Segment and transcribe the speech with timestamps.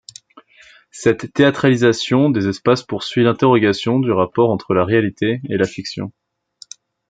[0.89, 6.11] Cette théâtralisation des espaces poursuit l'interrogation du rapport entre la réalité et la fiction.